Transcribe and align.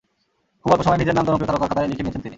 খুব 0.61 0.69
অল্প 0.73 0.83
সময়ে 0.85 1.01
নিজের 1.01 1.15
নাম 1.17 1.25
জনপ্রিয় 1.27 1.49
তারকার 1.49 1.61
খাতায় 1.71 1.89
লিখিয়ে 1.89 2.05
নিয়েছেন 2.05 2.21
তিনি। 2.23 2.29